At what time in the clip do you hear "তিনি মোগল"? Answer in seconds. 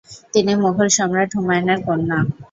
0.33-0.87